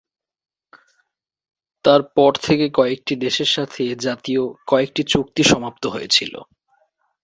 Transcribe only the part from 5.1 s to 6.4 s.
চুক্তি সমাপ্ত হয়েছিল।